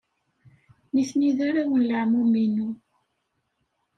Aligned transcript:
Nitni 0.93 1.29
d 1.37 1.39
arraw 1.47 1.71
n 1.77 1.85
leɛmum-inu. 1.89 2.69